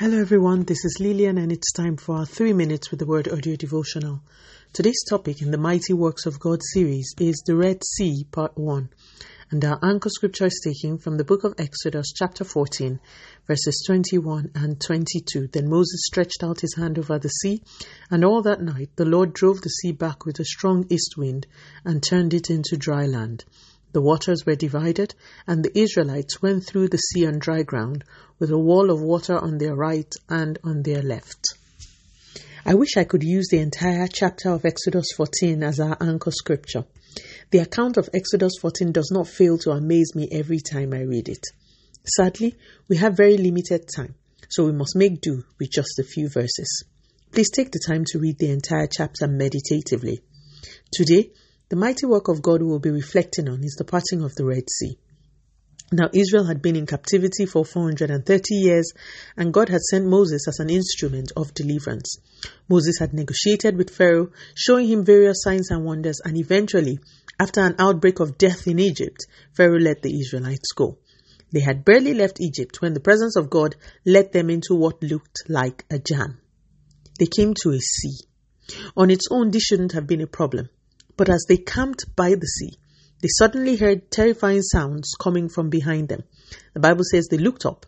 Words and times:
Hello, 0.00 0.16
everyone. 0.16 0.62
This 0.62 0.84
is 0.84 0.98
Lillian, 1.00 1.38
and 1.38 1.50
it's 1.50 1.72
time 1.72 1.96
for 1.96 2.18
our 2.18 2.24
three 2.24 2.52
minutes 2.52 2.92
with 2.92 3.00
the 3.00 3.06
word 3.06 3.26
audio 3.26 3.56
devotional. 3.56 4.22
Today's 4.72 5.02
topic 5.10 5.42
in 5.42 5.50
the 5.50 5.58
Mighty 5.58 5.92
Works 5.92 6.24
of 6.24 6.38
God 6.38 6.60
series 6.72 7.12
is 7.18 7.42
the 7.44 7.56
Red 7.56 7.82
Sea, 7.82 8.24
Part 8.30 8.56
1. 8.56 8.90
And 9.50 9.64
our 9.64 9.80
anchor 9.82 10.08
scripture 10.08 10.46
is 10.46 10.60
taken 10.62 10.98
from 10.98 11.16
the 11.16 11.24
book 11.24 11.42
of 11.42 11.56
Exodus, 11.58 12.12
chapter 12.14 12.44
14, 12.44 13.00
verses 13.48 13.82
21 13.88 14.52
and 14.54 14.80
22. 14.80 15.48
Then 15.48 15.68
Moses 15.68 16.02
stretched 16.06 16.44
out 16.44 16.60
his 16.60 16.76
hand 16.76 16.96
over 16.96 17.18
the 17.18 17.28
sea, 17.28 17.64
and 18.08 18.24
all 18.24 18.42
that 18.42 18.62
night 18.62 18.90
the 18.94 19.04
Lord 19.04 19.32
drove 19.32 19.62
the 19.62 19.68
sea 19.68 19.90
back 19.90 20.24
with 20.24 20.38
a 20.38 20.44
strong 20.44 20.86
east 20.90 21.16
wind 21.16 21.48
and 21.84 22.00
turned 22.00 22.34
it 22.34 22.50
into 22.50 22.76
dry 22.76 23.06
land. 23.06 23.44
The 23.92 24.02
waters 24.02 24.44
were 24.44 24.54
divided, 24.54 25.14
and 25.46 25.64
the 25.64 25.78
Israelites 25.78 26.42
went 26.42 26.64
through 26.64 26.88
the 26.88 26.98
sea 26.98 27.26
on 27.26 27.38
dry 27.38 27.62
ground, 27.62 28.04
with 28.38 28.50
a 28.50 28.58
wall 28.58 28.90
of 28.90 29.00
water 29.00 29.38
on 29.38 29.58
their 29.58 29.74
right 29.74 30.12
and 30.28 30.58
on 30.62 30.82
their 30.82 31.02
left. 31.02 31.44
I 32.66 32.74
wish 32.74 32.96
I 32.96 33.04
could 33.04 33.22
use 33.22 33.48
the 33.50 33.60
entire 33.60 34.06
chapter 34.06 34.50
of 34.50 34.66
Exodus 34.66 35.06
14 35.16 35.62
as 35.62 35.80
our 35.80 35.96
anchor 36.00 36.30
scripture. 36.30 36.84
The 37.50 37.60
account 37.60 37.96
of 37.96 38.10
Exodus 38.12 38.52
14 38.60 38.92
does 38.92 39.10
not 39.10 39.26
fail 39.26 39.56
to 39.58 39.70
amaze 39.70 40.14
me 40.14 40.28
every 40.30 40.60
time 40.60 40.92
I 40.92 41.00
read 41.00 41.28
it. 41.30 41.46
Sadly, 42.16 42.54
we 42.88 42.96
have 42.96 43.16
very 43.16 43.38
limited 43.38 43.88
time, 43.88 44.14
so 44.50 44.66
we 44.66 44.72
must 44.72 44.96
make 44.96 45.22
do 45.22 45.44
with 45.58 45.70
just 45.70 45.98
a 45.98 46.04
few 46.04 46.28
verses. 46.28 46.84
Please 47.32 47.50
take 47.50 47.70
the 47.70 47.82
time 47.84 48.04
to 48.08 48.18
read 48.18 48.38
the 48.38 48.50
entire 48.50 48.86
chapter 48.86 49.26
meditatively. 49.26 50.20
Today, 50.92 51.30
the 51.70 51.76
mighty 51.76 52.06
work 52.06 52.28
of 52.28 52.40
God 52.40 52.62
we 52.62 52.68
will 52.68 52.78
be 52.78 52.90
reflecting 52.90 53.48
on 53.48 53.62
is 53.62 53.74
the 53.74 53.84
parting 53.84 54.22
of 54.22 54.34
the 54.34 54.44
Red 54.46 54.70
Sea. 54.70 54.96
Now, 55.92 56.08
Israel 56.14 56.44
had 56.44 56.62
been 56.62 56.76
in 56.76 56.86
captivity 56.86 57.44
for 57.46 57.64
430 57.64 58.54
years, 58.54 58.92
and 59.36 59.52
God 59.52 59.68
had 59.68 59.80
sent 59.80 60.06
Moses 60.06 60.46
as 60.48 60.60
an 60.60 60.70
instrument 60.70 61.32
of 61.36 61.54
deliverance. 61.54 62.16
Moses 62.68 62.98
had 62.98 63.14
negotiated 63.14 63.76
with 63.76 63.90
Pharaoh, 63.90 64.30
showing 64.54 64.86
him 64.86 65.04
various 65.04 65.42
signs 65.42 65.70
and 65.70 65.84
wonders, 65.84 66.20
and 66.24 66.36
eventually, 66.36 66.98
after 67.40 67.60
an 67.60 67.74
outbreak 67.78 68.20
of 68.20 68.38
death 68.38 68.66
in 68.66 68.78
Egypt, 68.78 69.26
Pharaoh 69.54 69.78
let 69.78 70.02
the 70.02 70.20
Israelites 70.20 70.72
go. 70.72 70.98
They 71.52 71.60
had 71.60 71.84
barely 71.84 72.14
left 72.14 72.40
Egypt 72.40 72.80
when 72.80 72.92
the 72.92 73.00
presence 73.00 73.36
of 73.36 73.50
God 73.50 73.76
led 74.04 74.32
them 74.32 74.50
into 74.50 74.74
what 74.74 75.02
looked 75.02 75.44
like 75.48 75.84
a 75.90 75.98
jam. 75.98 76.38
They 77.18 77.26
came 77.26 77.54
to 77.62 77.70
a 77.70 77.78
sea. 77.78 78.18
On 78.96 79.10
its 79.10 79.28
own, 79.30 79.50
this 79.50 79.62
shouldn't 79.62 79.92
have 79.92 80.06
been 80.06 80.20
a 80.20 80.26
problem. 80.26 80.68
But 81.18 81.28
as 81.28 81.44
they 81.48 81.56
camped 81.56 82.16
by 82.16 82.36
the 82.36 82.46
sea, 82.46 82.78
they 83.20 83.28
suddenly 83.36 83.76
heard 83.76 84.10
terrifying 84.10 84.62
sounds 84.62 85.14
coming 85.20 85.48
from 85.48 85.68
behind 85.68 86.08
them. 86.08 86.22
The 86.74 86.80
Bible 86.80 87.02
says 87.10 87.26
they 87.26 87.38
looked 87.38 87.66
up 87.66 87.84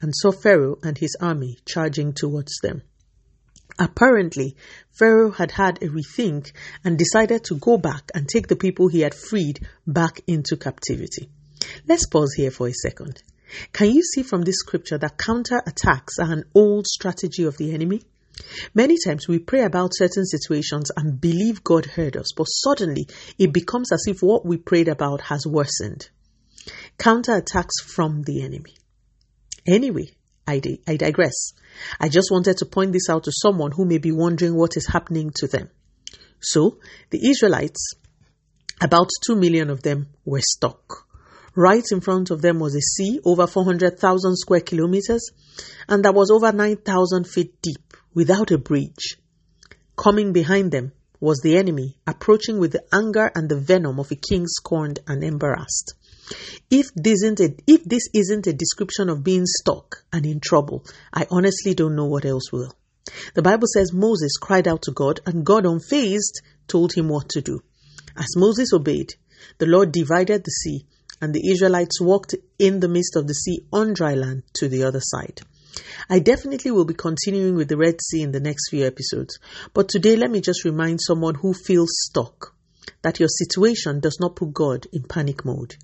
and 0.00 0.14
saw 0.14 0.30
Pharaoh 0.30 0.78
and 0.84 0.96
his 0.96 1.16
army 1.20 1.58
charging 1.66 2.12
towards 2.12 2.56
them. 2.62 2.82
Apparently, 3.80 4.56
Pharaoh 4.96 5.32
had 5.32 5.50
had 5.50 5.82
a 5.82 5.88
rethink 5.88 6.52
and 6.84 6.96
decided 6.96 7.42
to 7.44 7.56
go 7.56 7.78
back 7.78 8.12
and 8.14 8.28
take 8.28 8.46
the 8.46 8.56
people 8.56 8.86
he 8.86 9.00
had 9.00 9.14
freed 9.14 9.66
back 9.84 10.20
into 10.28 10.56
captivity. 10.56 11.28
Let's 11.88 12.06
pause 12.06 12.34
here 12.36 12.52
for 12.52 12.68
a 12.68 12.72
second. 12.72 13.22
Can 13.72 13.90
you 13.90 14.02
see 14.02 14.22
from 14.22 14.42
this 14.42 14.58
scripture 14.58 14.98
that 14.98 15.18
counter 15.18 15.60
attacks 15.66 16.18
are 16.20 16.32
an 16.32 16.44
old 16.54 16.86
strategy 16.86 17.42
of 17.42 17.56
the 17.56 17.74
enemy? 17.74 18.02
Many 18.74 18.96
times 19.04 19.28
we 19.28 19.38
pray 19.38 19.62
about 19.62 19.94
certain 19.94 20.24
situations 20.26 20.90
and 20.96 21.20
believe 21.20 21.64
God 21.64 21.86
heard 21.86 22.16
us, 22.16 22.32
but 22.36 22.44
suddenly 22.44 23.08
it 23.38 23.52
becomes 23.52 23.92
as 23.92 24.04
if 24.06 24.22
what 24.22 24.46
we 24.46 24.56
prayed 24.56 24.88
about 24.88 25.22
has 25.22 25.46
worsened. 25.46 26.08
Counterattacks 26.98 27.82
from 27.84 28.22
the 28.22 28.42
enemy. 28.42 28.76
Anyway, 29.66 30.10
I, 30.46 30.60
di- 30.60 30.80
I 30.86 30.96
digress. 30.96 31.52
I 32.00 32.08
just 32.08 32.30
wanted 32.30 32.56
to 32.58 32.66
point 32.66 32.92
this 32.92 33.08
out 33.08 33.24
to 33.24 33.32
someone 33.32 33.72
who 33.72 33.84
may 33.84 33.98
be 33.98 34.12
wondering 34.12 34.54
what 34.54 34.76
is 34.76 34.86
happening 34.86 35.30
to 35.36 35.46
them. 35.46 35.70
So, 36.40 36.78
the 37.10 37.28
Israelites, 37.28 37.94
about 38.80 39.08
2 39.26 39.36
million 39.36 39.70
of 39.70 39.82
them, 39.82 40.08
were 40.24 40.40
stuck. 40.42 41.06
Right 41.54 41.84
in 41.90 42.00
front 42.00 42.30
of 42.30 42.40
them 42.40 42.60
was 42.60 42.76
a 42.76 42.80
sea 42.80 43.20
over 43.24 43.46
400,000 43.46 44.36
square 44.36 44.60
kilometers 44.60 45.30
and 45.88 46.04
that 46.04 46.14
was 46.14 46.30
over 46.30 46.52
9,000 46.52 47.24
feet 47.24 47.60
deep 47.60 47.87
without 48.18 48.50
a 48.50 48.58
bridge. 48.58 49.16
Coming 49.96 50.32
behind 50.32 50.72
them 50.72 50.90
was 51.20 51.38
the 51.38 51.56
enemy, 51.56 51.96
approaching 52.04 52.58
with 52.58 52.72
the 52.72 52.82
anger 52.92 53.30
and 53.32 53.48
the 53.48 53.60
venom 53.60 54.00
of 54.00 54.10
a 54.10 54.16
king 54.16 54.44
scorned 54.48 54.98
and 55.06 55.22
embarrassed. 55.22 55.94
If 56.68 56.86
this 56.96 57.22
isn't 57.22 57.38
a, 57.38 57.54
if 57.68 57.84
this 57.84 58.08
isn't 58.12 58.48
a 58.48 58.52
description 58.52 59.08
of 59.08 59.22
being 59.22 59.44
stuck 59.46 60.02
and 60.12 60.26
in 60.26 60.40
trouble, 60.40 60.84
I 61.14 61.28
honestly 61.30 61.74
don't 61.74 61.94
know 61.94 62.06
what 62.06 62.24
else 62.24 62.50
will. 62.50 62.74
The 63.34 63.42
Bible 63.42 63.68
says 63.72 63.92
Moses 63.92 64.32
cried 64.36 64.66
out 64.66 64.82
to 64.82 64.90
God, 64.90 65.20
and 65.24 65.46
God, 65.46 65.62
unfazed, 65.62 66.42
told 66.66 66.92
him 66.94 67.08
what 67.08 67.28
to 67.30 67.40
do. 67.40 67.60
As 68.16 68.36
Moses 68.36 68.72
obeyed, 68.74 69.14
the 69.58 69.66
Lord 69.66 69.92
divided 69.92 70.42
the 70.42 70.50
sea, 70.50 70.86
and 71.20 71.32
the 71.32 71.48
Israelites 71.52 72.00
walked 72.00 72.34
in 72.58 72.80
the 72.80 72.88
midst 72.88 73.14
of 73.14 73.28
the 73.28 73.34
sea 73.34 73.60
on 73.72 73.94
dry 73.94 74.14
land 74.14 74.42
to 74.54 74.68
the 74.68 74.82
other 74.82 75.00
side. 75.00 75.40
I 76.08 76.18
definitely 76.18 76.70
will 76.70 76.84
be 76.84 76.94
continuing 76.94 77.54
with 77.54 77.68
the 77.68 77.76
Red 77.76 78.00
Sea 78.02 78.22
in 78.22 78.32
the 78.32 78.40
next 78.40 78.70
few 78.70 78.86
episodes, 78.86 79.38
but 79.74 79.88
today 79.88 80.16
let 80.16 80.30
me 80.30 80.40
just 80.40 80.64
remind 80.64 81.00
someone 81.00 81.34
who 81.34 81.52
feels 81.52 81.90
stuck 81.92 82.54
that 83.02 83.20
your 83.20 83.28
situation 83.28 84.00
does 84.00 84.18
not 84.20 84.36
put 84.36 84.52
God 84.52 84.86
in 84.92 85.02
panic 85.02 85.44
mode. 85.44 85.76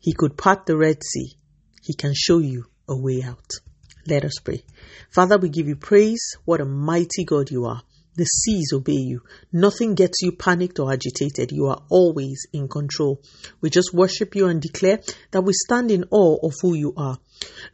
He 0.00 0.12
could 0.12 0.36
part 0.36 0.66
the 0.66 0.76
Red 0.76 1.02
Sea, 1.04 1.32
He 1.82 1.94
can 1.94 2.12
show 2.14 2.38
you 2.38 2.66
a 2.88 2.96
way 2.96 3.22
out. 3.22 3.50
Let 4.06 4.24
us 4.24 4.38
pray. 4.42 4.64
Father, 5.10 5.36
we 5.36 5.50
give 5.50 5.68
you 5.68 5.76
praise. 5.76 6.36
What 6.44 6.60
a 6.60 6.64
mighty 6.64 7.24
God 7.24 7.50
you 7.50 7.66
are. 7.66 7.82
The 8.16 8.24
seas 8.24 8.72
obey 8.72 8.92
you. 8.92 9.22
Nothing 9.52 9.94
gets 9.94 10.22
you 10.22 10.32
panicked 10.32 10.80
or 10.80 10.92
agitated. 10.92 11.52
You 11.52 11.66
are 11.66 11.82
always 11.88 12.46
in 12.52 12.68
control. 12.68 13.20
We 13.60 13.70
just 13.70 13.92
worship 13.92 14.34
you 14.34 14.46
and 14.46 14.60
declare 14.60 15.00
that 15.30 15.42
we 15.42 15.52
stand 15.52 15.90
in 15.90 16.04
awe 16.10 16.38
of 16.42 16.54
who 16.60 16.74
you 16.74 16.94
are. 16.96 17.18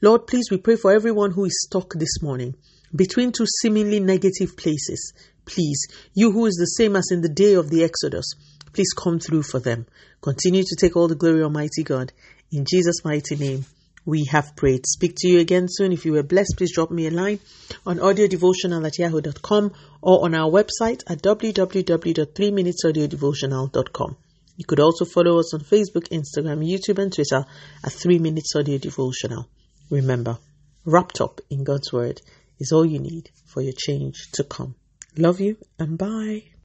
Lord, 0.00 0.26
please, 0.26 0.50
we 0.50 0.58
pray 0.58 0.76
for 0.76 0.92
everyone 0.92 1.32
who 1.32 1.44
is 1.44 1.66
stuck 1.66 1.94
this 1.94 2.22
morning 2.22 2.54
between 2.94 3.32
two 3.32 3.46
seemingly 3.60 4.00
negative 4.00 4.56
places. 4.56 5.12
Please, 5.44 5.86
you 6.14 6.32
who 6.32 6.46
is 6.46 6.54
the 6.54 6.66
same 6.66 6.96
as 6.96 7.08
in 7.10 7.20
the 7.20 7.28
day 7.28 7.54
of 7.54 7.70
the 7.70 7.84
Exodus, 7.84 8.32
please 8.72 8.92
come 8.92 9.18
through 9.18 9.42
for 9.42 9.60
them. 9.60 9.86
Continue 10.20 10.62
to 10.62 10.76
take 10.76 10.96
all 10.96 11.08
the 11.08 11.14
glory, 11.14 11.42
Almighty 11.42 11.84
God. 11.84 12.12
In 12.50 12.64
Jesus' 12.64 13.04
mighty 13.04 13.36
name 13.36 13.66
we 14.06 14.26
have 14.30 14.54
prayed. 14.56 14.86
Speak 14.86 15.14
to 15.18 15.28
you 15.28 15.40
again 15.40 15.66
soon. 15.68 15.92
If 15.92 16.04
you 16.04 16.12
were 16.12 16.22
blessed, 16.22 16.54
please 16.56 16.74
drop 16.74 16.90
me 16.90 17.06
a 17.06 17.10
line 17.10 17.40
on 17.86 17.98
audiodevotional 17.98 18.86
at 18.86 18.98
yahoo.com 18.98 19.72
or 20.02 20.24
on 20.24 20.34
our 20.34 20.50
website 20.50 21.02
at 21.08 21.22
www.3minutesaudiodevotional.com. 21.22 24.16
You 24.56 24.64
could 24.64 24.80
also 24.80 25.04
follow 25.04 25.38
us 25.40 25.52
on 25.52 25.60
Facebook, 25.60 26.08
Instagram, 26.10 26.64
YouTube, 26.64 27.02
and 27.02 27.12
Twitter 27.12 27.44
at 27.84 27.92
3 27.92 28.18
Minutes 28.20 28.54
Audio 28.54 28.78
Devotional. 28.78 29.48
Remember, 29.90 30.38
wrapped 30.84 31.20
up 31.20 31.40
in 31.50 31.64
God's 31.64 31.92
Word 31.92 32.20
is 32.60 32.72
all 32.72 32.84
you 32.84 33.00
need 33.00 33.30
for 33.46 33.62
your 33.62 33.74
change 33.76 34.30
to 34.32 34.44
come. 34.44 34.76
Love 35.16 35.40
you 35.40 35.56
and 35.78 35.98
bye. 35.98 36.44